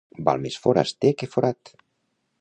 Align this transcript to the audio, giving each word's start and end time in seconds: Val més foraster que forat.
Val 0.29 0.39
més 0.45 0.57
foraster 0.63 1.13
que 1.21 1.31
forat. 1.35 1.75